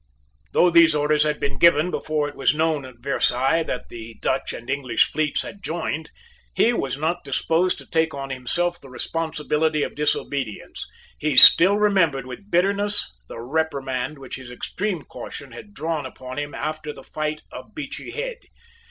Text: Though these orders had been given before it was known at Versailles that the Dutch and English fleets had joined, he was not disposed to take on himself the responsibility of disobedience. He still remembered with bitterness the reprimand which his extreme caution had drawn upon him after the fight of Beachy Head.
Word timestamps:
Though 0.53 0.71
these 0.71 0.95
orders 0.95 1.21
had 1.25 1.39
been 1.39 1.59
given 1.59 1.91
before 1.91 2.27
it 2.27 2.33
was 2.35 2.55
known 2.55 2.85
at 2.87 3.01
Versailles 3.03 3.61
that 3.61 3.89
the 3.89 4.15
Dutch 4.19 4.51
and 4.51 4.67
English 4.67 5.03
fleets 5.05 5.43
had 5.43 5.61
joined, 5.61 6.09
he 6.55 6.73
was 6.73 6.97
not 6.97 7.23
disposed 7.23 7.77
to 7.77 7.85
take 7.85 8.11
on 8.15 8.31
himself 8.31 8.81
the 8.81 8.89
responsibility 8.89 9.83
of 9.83 9.93
disobedience. 9.93 10.87
He 11.19 11.35
still 11.35 11.77
remembered 11.77 12.25
with 12.25 12.49
bitterness 12.49 13.13
the 13.27 13.41
reprimand 13.41 14.17
which 14.17 14.37
his 14.37 14.49
extreme 14.49 15.03
caution 15.03 15.51
had 15.51 15.71
drawn 15.75 16.07
upon 16.07 16.39
him 16.39 16.55
after 16.55 16.91
the 16.91 17.03
fight 17.03 17.43
of 17.51 17.75
Beachy 17.75 18.09
Head. 18.09 18.37